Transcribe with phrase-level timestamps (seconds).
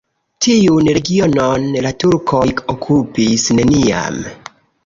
[0.45, 2.43] Tiun regionon la turkoj
[2.75, 4.21] okupis neniam.